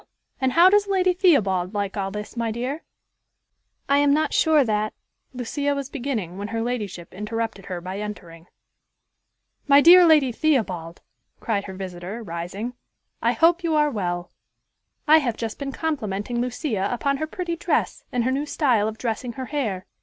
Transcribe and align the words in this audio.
And 0.39 0.53
how 0.53 0.67
does 0.67 0.87
Lady 0.87 1.13
Theobald 1.13 1.75
like 1.75 1.95
all 1.95 2.09
this, 2.09 2.35
my 2.35 2.49
dear?" 2.49 2.81
"I 3.87 3.99
am 3.99 4.11
not 4.15 4.33
sure 4.33 4.63
that" 4.63 4.95
Lucia 5.31 5.75
was 5.75 5.91
beginning, 5.91 6.39
when 6.39 6.47
her 6.47 6.63
ladyship 6.63 7.13
interrupted 7.13 7.67
her 7.67 7.79
by 7.81 7.99
entering. 7.99 8.47
"My 9.67 9.79
dear 9.79 10.03
Lady 10.07 10.31
Theobald," 10.31 11.03
cried 11.39 11.65
her 11.65 11.75
visitor, 11.75 12.23
rising, 12.23 12.73
"I 13.21 13.33
hope 13.33 13.63
you 13.63 13.75
are 13.75 13.91
well. 13.91 14.31
I 15.07 15.19
have 15.19 15.37
just 15.37 15.59
been 15.59 15.71
complimenting 15.71 16.41
Lucia 16.41 16.89
upon 16.91 17.17
her 17.17 17.27
pretty 17.27 17.55
dress, 17.55 18.03
and 18.11 18.23
her 18.23 18.31
new 18.31 18.47
style 18.47 18.87
of 18.87 18.97
dressing 18.97 19.33
her 19.33 19.45
hair. 19.45 19.85